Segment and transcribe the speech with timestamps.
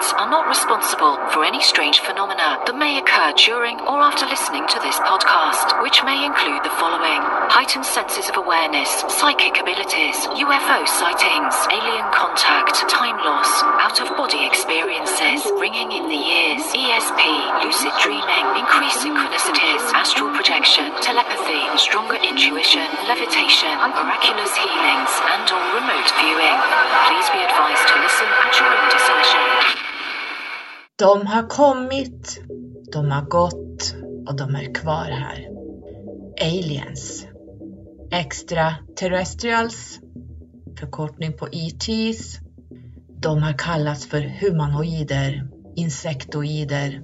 [0.00, 4.80] are not responsible for any strange phenomena that may occur during or after listening to
[4.80, 7.20] this podcast, which may include the following
[7.52, 14.48] heightened senses of awareness, psychic abilities, UFO sightings, alien contact, time loss, out of body
[14.48, 17.20] experiences, ringing in the ears, ESP,
[17.60, 26.08] lucid dreaming, increased synchronicities, astral projection, telepathy, stronger intuition, levitation, miraculous healings, and or remote
[26.24, 26.56] viewing.
[27.04, 29.59] Please be advised to listen at your own discretion.
[31.00, 32.40] De har kommit,
[32.92, 33.94] de har gått
[34.26, 35.48] och de är kvar här.
[36.40, 37.26] Aliens.
[38.10, 40.00] Extraterrestrials.
[40.78, 42.38] Förkortning på ETs.
[43.08, 47.02] De har kallats för humanoider, insektoider,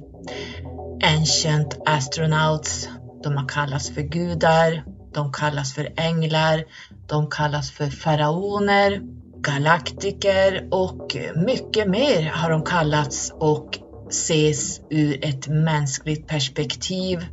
[1.05, 2.89] ancient astronauts.
[3.23, 4.85] De har kallats för gudar.
[5.15, 6.65] De kallas för änglar.
[7.07, 9.01] De kallas för faraoner,
[9.37, 17.27] galaktiker och mycket mer har de kallats och ses ur ett mänskligt perspektiv.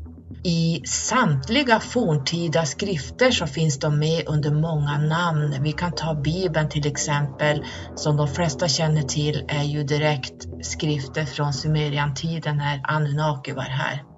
[0.43, 5.57] I samtliga forntida skrifter så finns de med under många namn.
[5.61, 11.25] Vi kan ta Bibeln till exempel, som de flesta känner till är ju direkt skrifter
[11.25, 14.12] från Sumeriantiden när Anunnaki var här.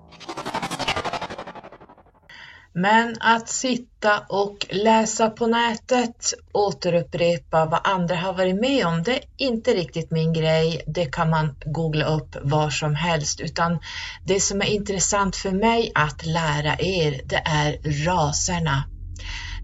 [2.77, 9.15] Men att sitta och läsa på nätet, återupprepa vad andra har varit med om, det
[9.15, 10.83] är inte riktigt min grej.
[10.87, 13.79] Det kan man googla upp var som helst, utan
[14.25, 18.83] det som är intressant för mig att lära er, det är raserna.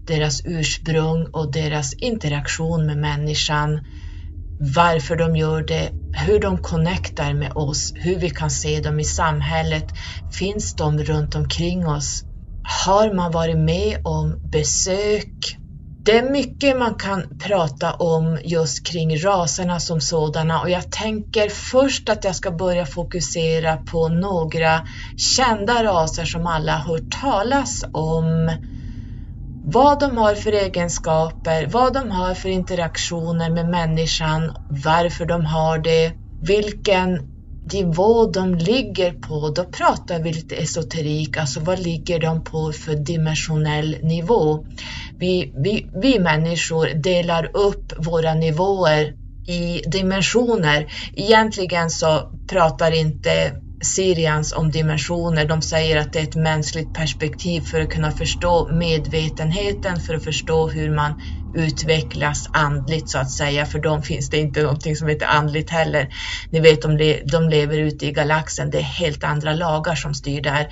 [0.06, 3.80] Deras ursprung och deras interaktion med människan,
[4.74, 5.90] varför de gör det,
[6.26, 9.84] hur de connectar med oss, hur vi kan se dem i samhället.
[10.38, 12.24] Finns de runt omkring oss?
[12.62, 15.58] Har man varit med om besök?
[16.04, 21.48] Det är mycket man kan prata om just kring raserna som sådana och jag tänker
[21.48, 24.82] först att jag ska börja fokusera på några
[25.16, 28.56] kända raser som alla har hört talas om.
[29.64, 35.78] Vad de har för egenskaper, vad de har för interaktioner med människan, varför de har
[35.78, 37.31] det, vilken
[37.72, 42.94] nivå de ligger på, då pratar vi lite esoterik, alltså vad ligger de på för
[42.94, 44.64] dimensionell nivå?
[45.18, 49.14] Vi, vi, vi människor delar upp våra nivåer
[49.48, 50.86] i dimensioner.
[51.12, 53.52] Egentligen så pratar inte
[53.84, 55.44] Sirians om dimensioner.
[55.44, 60.24] De säger att det är ett mänskligt perspektiv för att kunna förstå medvetenheten, för att
[60.24, 61.14] förstå hur man
[61.54, 63.66] utvecklas andligt så att säga.
[63.66, 66.14] För dem finns det inte någonting som heter andligt heller.
[66.50, 68.70] Ni vet, de, de lever ute i galaxen.
[68.70, 70.68] Det är helt andra lagar som styr där.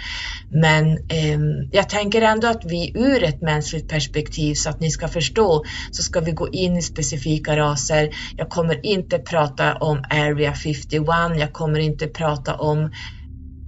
[0.48, 1.38] Men eh,
[1.72, 6.02] jag tänker ändå att vi ur ett mänskligt perspektiv så att ni ska förstå så
[6.02, 8.10] ska vi gå in i specifika raser.
[8.36, 11.04] Jag kommer inte prata om Area 51.
[11.38, 12.90] Jag kommer inte prata om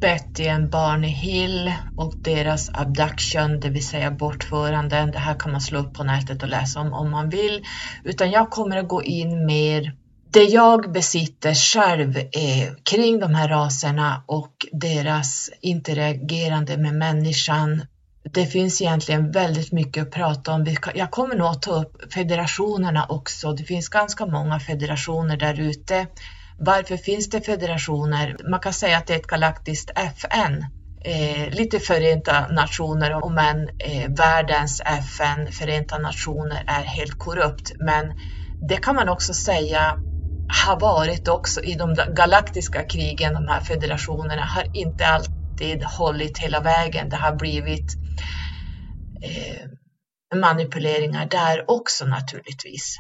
[0.02, 5.10] Betty and Barney Hill och deras abduction, det vill säga bortföranden.
[5.10, 7.64] Det här kan man slå upp på nätet och läsa om om man vill.
[8.04, 9.92] Utan jag kommer att gå in mer
[10.32, 17.82] det jag besitter själv är kring de här raserna och deras interagerande med människan.
[18.34, 20.76] Det finns egentligen väldigt mycket att prata om.
[20.94, 23.52] Jag kommer nog att ta upp federationerna också.
[23.52, 26.06] Det finns ganska många federationer där ute
[26.64, 28.36] varför finns det federationer?
[28.50, 30.64] Man kan säga att det är ett galaktiskt FN.
[31.04, 37.72] Eh, lite Förenta Nationer, men eh, världens FN, Förenta Nationer, är helt korrupt.
[37.78, 38.12] Men
[38.68, 39.98] det kan man också säga
[40.66, 46.60] har varit också i de galaktiska krigen, de här federationerna har inte alltid hållit hela
[46.60, 47.08] vägen.
[47.08, 47.94] Det har blivit
[49.24, 52.96] eh, manipuleringar där också naturligtvis.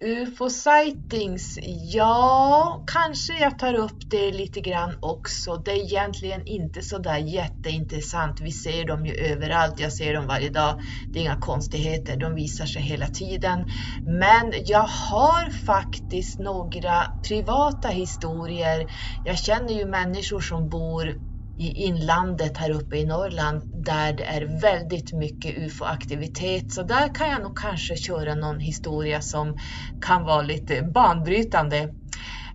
[0.00, 1.58] UFO-sightings,
[1.92, 5.56] ja, kanske jag tar upp det lite grann också.
[5.56, 8.40] Det är egentligen inte så där jätteintressant.
[8.40, 10.74] Vi ser dem ju överallt, jag ser dem varje dag.
[11.12, 13.66] Det är inga konstigheter, de visar sig hela tiden.
[14.04, 18.86] Men jag har faktiskt några privata historier.
[19.22, 21.27] Jag känner ju människor som bor
[21.58, 26.72] i inlandet här uppe i Norrland där det är väldigt mycket ufo-aktivitet.
[26.72, 29.56] Så där kan jag nog kanske köra någon historia som
[30.00, 31.78] kan vara lite banbrytande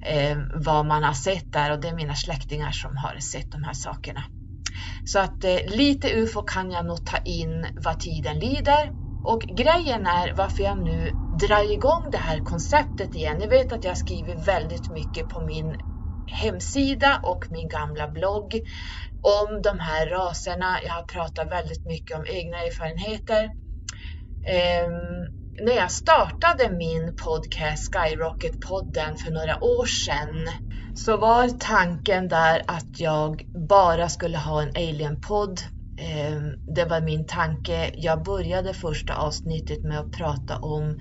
[0.01, 3.63] eh, vad man har sett där och det är mina släktingar som har sett de
[3.63, 4.23] här sakerna.
[5.03, 8.89] Så att eh, lite ufo kan jag nog ta in vad tiden lider.
[9.25, 11.11] Och grejen är varför jag nu
[11.47, 13.37] drar igång det här konceptet igen.
[13.37, 15.75] Ni vet att jag skriver väldigt mycket på min
[16.27, 18.61] hemsida och min gamla blogg
[19.21, 20.77] om de här raserna.
[20.85, 23.43] Jag har pratat väldigt mycket om egna erfarenheter.
[24.45, 30.49] Um, när jag startade min podcast Skyrocket-podden för några år sedan
[30.95, 35.61] så var tanken där att jag bara skulle ha en alien-podd.
[35.99, 37.91] Ehm, det var min tanke.
[37.93, 40.99] Jag började första avsnittet med att prata om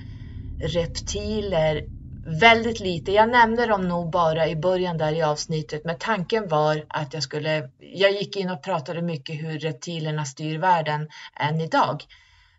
[0.62, 1.82] reptiler
[2.26, 3.12] väldigt lite.
[3.12, 7.22] Jag nämnde dem nog bara i början där i avsnittet, men tanken var att jag
[7.22, 7.70] skulle.
[7.78, 11.08] Jag gick in och pratade mycket hur reptilerna styr världen
[11.40, 12.04] än idag.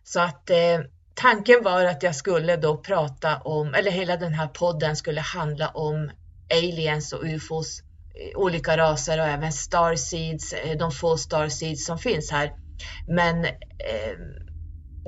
[0.04, 0.80] Så att eh,
[1.14, 5.68] tanken var att jag skulle då prata om, eller hela den här podden skulle handla
[5.68, 6.12] om
[6.50, 12.32] aliens och ufos, eh, olika raser och även starseeds, eh, de få starseeds som finns
[12.32, 12.52] här.
[13.08, 14.18] Men eh,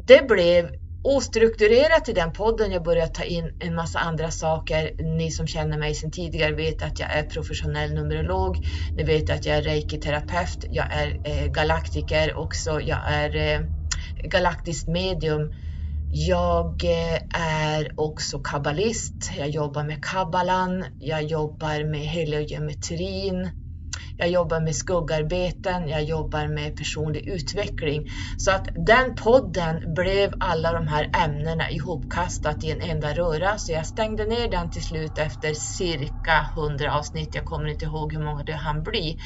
[0.04, 2.72] det blev ostrukturerat i den podden.
[2.72, 4.92] Jag började ta in en massa andra saker.
[5.18, 8.58] Ni som känner mig sedan tidigare vet att jag är professionell numerolog.
[8.96, 10.66] Ni vet att jag är reiki-terapeut.
[10.70, 12.82] Jag är eh, galaktiker också.
[12.82, 13.62] Jag är eh,
[14.24, 15.52] galaktiskt medium.
[16.12, 19.32] Jag eh, är också kabbalist.
[19.38, 20.86] Jag jobbar med kabbalan.
[21.00, 23.50] Jag jobbar med heliogeometrin.
[24.18, 25.90] Jag jobbar med skuggarbeten.
[25.90, 28.06] Jag jobbar med personlig utveckling.
[28.38, 33.58] Så att den podden blev alla de här ämnena ihopkastat i en enda röra.
[33.58, 37.36] Så jag stängde ner den till slut efter cirka 100 avsnitt.
[37.36, 39.18] Jag kommer inte ihåg hur många det hann bli.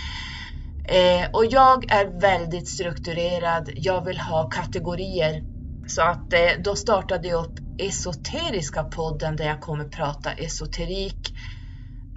[0.83, 3.69] Eh, och jag är väldigt strukturerad.
[3.75, 5.43] Jag vill ha kategorier
[5.87, 11.33] så att eh, då startade jag upp Esoteriska podden där jag kommer prata esoterik.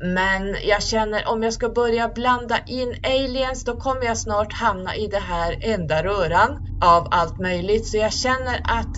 [0.04, 4.96] Men jag känner om jag ska börja blanda in aliens då kommer jag snart hamna
[4.96, 7.88] i det här enda röran av allt möjligt.
[7.88, 8.90] Så jag känner att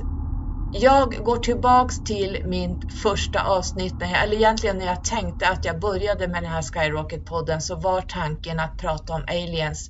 [0.70, 6.28] jag går tillbaks till min första avsnitt, eller egentligen när jag tänkte att jag började
[6.28, 9.88] med den här Skyrocket-podden så var tanken att prata om aliens.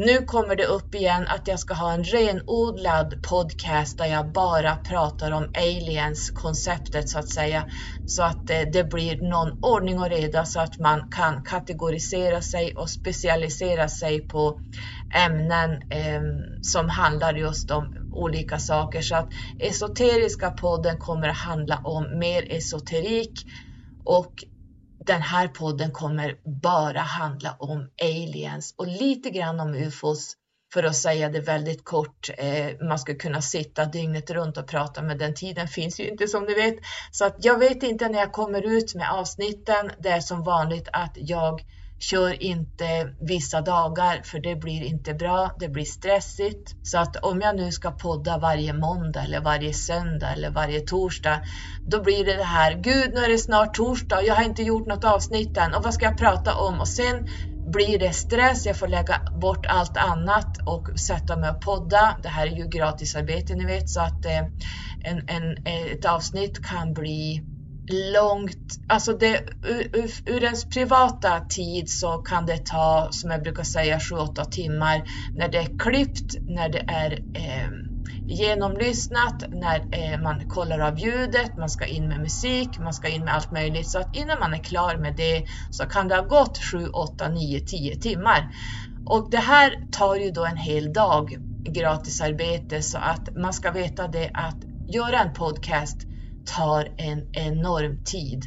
[0.00, 4.76] Nu kommer det upp igen att jag ska ha en renodlad podcast där jag bara
[4.76, 7.64] pratar om aliens konceptet så att säga.
[8.06, 12.72] Så att eh, det, blir någon ordning och reda så att man kan kategorisera sig
[12.76, 14.60] och specialisera sig på
[15.14, 16.22] ämnen eh,
[16.62, 19.02] som handlar just om olika saker.
[19.02, 19.28] Så att
[19.58, 23.32] esoteriska podden kommer att handla om mer esoterik
[24.04, 24.32] och
[25.06, 30.34] den här podden kommer bara handla om aliens och lite grann om ufos
[30.72, 32.30] för att säga det väldigt kort.
[32.38, 36.28] Eh, man ska kunna sitta dygnet runt och prata, men den tiden finns ju inte
[36.28, 36.76] som ni vet.
[37.12, 39.90] Så att jag vet inte när jag kommer ut med avsnitten.
[39.98, 41.60] Det är som vanligt att jag
[41.98, 46.74] Kör inte vissa dagar för det blir inte bra, det blir stressigt.
[46.82, 51.40] Så att om jag nu ska podda varje måndag eller varje söndag eller varje torsdag,
[51.86, 54.86] då blir det det här, gud nu är det snart torsdag jag har inte gjort
[54.86, 56.80] något avsnitt än och vad ska jag prata om?
[56.80, 57.26] Och sen
[57.72, 62.16] blir det stress, jag får lägga bort allt annat och sätta mig och podda.
[62.22, 64.38] Det här är ju gratisarbete ni vet så att eh,
[65.04, 67.42] en, en, ett avsnitt kan bli
[67.90, 73.62] långt, alltså det, ur, ur ens privata tid så kan det ta, som jag brukar
[73.62, 75.02] säga, 7-8 timmar
[75.34, 77.68] när det är klippt, när det är eh,
[78.26, 83.24] genomlyssnat, när eh, man kollar av ljudet, man ska in med musik, man ska in
[83.24, 83.88] med allt möjligt.
[83.88, 87.28] Så att innan man är klar med det så kan det ha gått 7, 8,
[87.28, 88.50] 9, 10 timmar.
[89.06, 94.08] Och det här tar ju då en hel dag gratisarbete så att man ska veta
[94.08, 94.56] det att
[94.88, 96.07] göra en podcast
[96.56, 98.44] tar en enorm tid.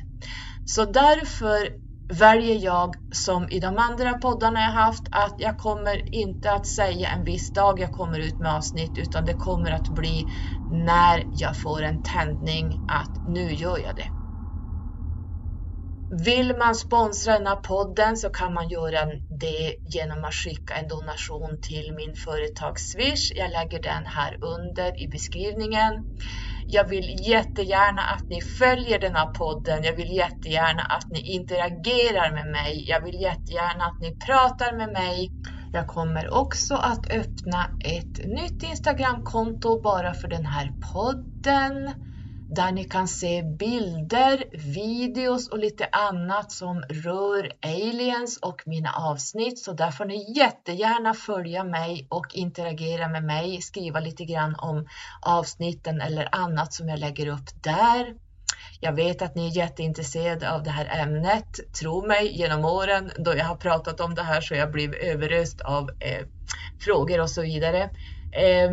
[0.65, 1.69] Så därför
[2.13, 7.09] väljer jag som i de andra poddarna jag haft att jag kommer inte att säga
[7.09, 10.27] en viss dag jag kommer ut med avsnitt utan det kommer att bli
[10.67, 14.09] när jag får en tändning att nu gör jag det.
[16.25, 19.05] Vill man sponsra den här podden så kan man göra
[19.39, 23.31] det genom att skicka en donation till min företags Swish.
[23.35, 26.05] Jag lägger den här under i beskrivningen.
[26.73, 29.83] Jag vill jättegärna att ni följer den här podden.
[29.83, 32.85] Jag vill jättegärna att ni interagerar med mig.
[32.87, 35.29] Jag vill jättegärna att ni pratar med mig.
[35.71, 41.93] Jag kommer också att öppna ett nytt Instagramkonto bara för den här podden
[42.55, 44.43] där ni kan se bilder,
[44.73, 49.59] videos och lite annat som rör aliens och mina avsnitt.
[49.59, 54.87] Så där får ni jättegärna följa mig och interagera med mig, skriva lite grann om
[55.21, 58.15] avsnitten eller annat som jag lägger upp där.
[58.79, 61.73] Jag vet att ni är jätteintresserade av det här ämnet.
[61.79, 65.03] Tro mig, genom åren då jag har pratat om det här så har jag blivit
[65.03, 66.27] överöst av eh,
[66.79, 67.81] frågor och så vidare.
[68.31, 68.71] Eh,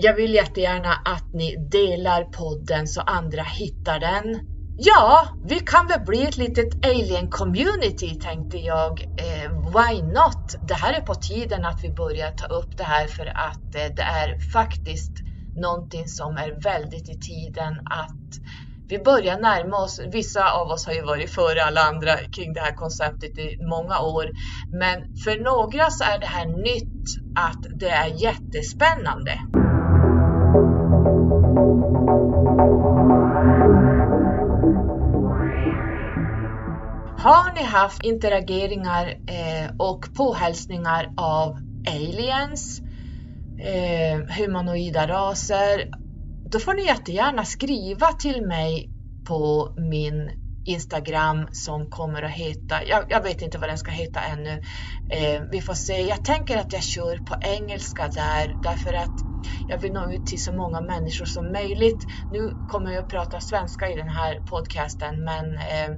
[0.00, 4.40] jag vill jättegärna att ni delar podden så andra hittar den.
[4.76, 9.00] Ja, vi kan väl bli ett litet alien community tänkte jag.
[9.00, 10.56] Eh, why not?
[10.68, 13.94] Det här är på tiden att vi börjar ta upp det här för att eh,
[13.96, 15.12] det är faktiskt
[15.56, 18.30] någonting som är väldigt i tiden att
[18.88, 20.00] vi börjar närma oss.
[20.12, 24.00] Vissa av oss har ju varit före alla andra kring det här konceptet i många
[24.00, 24.30] år,
[24.80, 29.38] men för några så är det här nytt att det är jättespännande.
[37.18, 42.80] Har ni haft interageringar eh, och påhälsningar av aliens,
[43.60, 45.90] eh, humanoida raser,
[46.50, 48.90] då får ni jättegärna skriva till mig
[49.28, 50.30] på min
[50.66, 54.62] Instagram som kommer att heta, jag, jag, vet inte vad den ska heta ännu.
[55.10, 56.00] Eh, vi får se.
[56.02, 59.27] Jag tänker att jag kör på engelska där därför att
[59.66, 62.04] jag vill nå ut till så många människor som möjligt.
[62.28, 65.90] Nu kommer jag att prata svenska i den här podcasten men eh,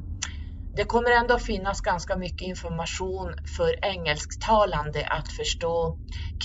[0.76, 5.96] det kommer ändå finnas ganska mycket information för engelsktalande att förstå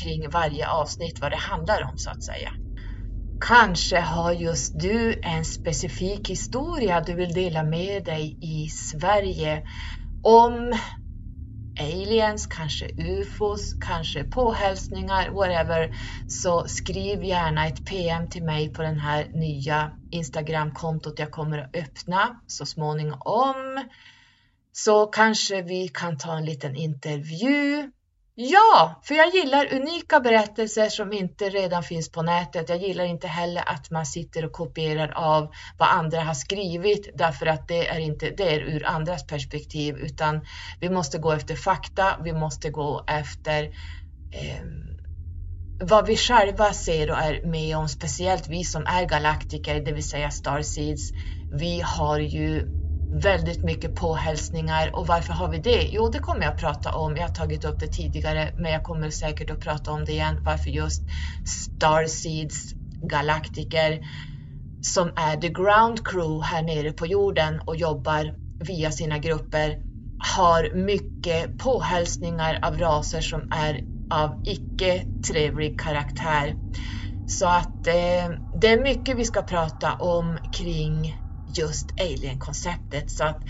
[0.01, 2.51] kring varje avsnitt vad det handlar om så att säga.
[3.47, 9.63] Kanske har just du en specifik historia du vill dela med dig i Sverige
[10.21, 10.73] om
[11.79, 15.95] aliens, kanske ufos, kanske påhälsningar, whatever.
[16.27, 21.75] Så skriv gärna ett PM till mig på den här nya Instagram-kontot jag kommer att
[21.75, 23.89] öppna så småningom.
[24.71, 27.91] Så kanske vi kan ta en liten intervju
[28.37, 32.69] Ja, för jag gillar unika berättelser som inte redan finns på nätet.
[32.69, 37.45] Jag gillar inte heller att man sitter och kopierar av vad andra har skrivit därför
[37.45, 40.41] att det är inte det är ur andras perspektiv utan
[40.79, 42.17] vi måste gå efter fakta.
[42.23, 43.63] Vi måste gå efter
[44.33, 44.65] eh,
[45.81, 50.09] vad vi själva ser och är med om, speciellt vi som är galaktiker, det vill
[50.09, 51.11] säga starseeds.
[51.51, 52.67] Vi har ju
[53.21, 55.89] väldigt mycket påhälsningar och varför har vi det?
[55.91, 57.15] Jo, det kommer jag att prata om.
[57.15, 60.41] Jag har tagit upp det tidigare, men jag kommer säkert att prata om det igen.
[60.45, 61.03] Varför just
[61.43, 63.99] Starseeds galaktiker
[64.81, 69.77] som är the ground crew här nere på jorden och jobbar via sina grupper
[70.35, 73.81] har mycket påhälsningar av raser som är
[74.13, 76.55] av icke trevlig karaktär.
[77.25, 78.29] Så att eh,
[78.61, 81.17] det är mycket vi ska prata om kring
[81.57, 83.11] just alien-konceptet.
[83.11, 83.41] Så att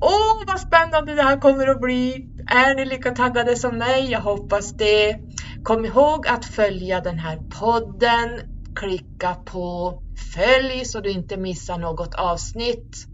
[0.00, 2.28] Åh, vad spännande det här kommer att bli!
[2.46, 4.10] Är ni lika taggade som mig?
[4.10, 5.16] Jag hoppas det.
[5.62, 8.40] Kom ihåg att följa den här podden.
[8.80, 9.98] Klicka på
[10.34, 13.04] följ så du inte missar något avsnitt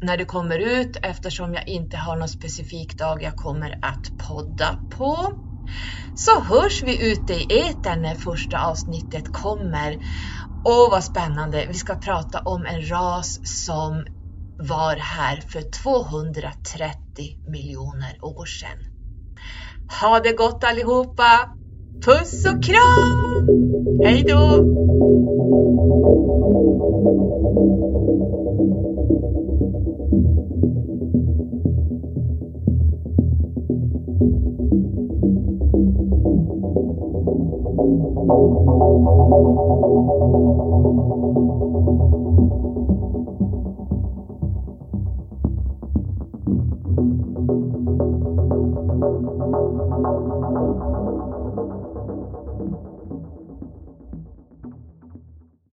[0.00, 4.78] när det kommer ut eftersom jag inte har någon specifik dag jag kommer att podda
[4.96, 5.32] på.
[6.14, 9.98] Så hörs vi ute i etern när första avsnittet kommer.
[10.64, 11.66] Åh, vad spännande!
[11.68, 14.04] Vi ska prata om en ras som
[14.56, 16.92] var här för 230
[17.46, 18.78] miljoner år sedan.
[20.00, 21.48] Ha det gott allihopa!
[22.04, 23.48] Puss och kram!
[24.04, 24.64] Hej då!
[37.78, 38.02] thank
[42.52, 42.57] you.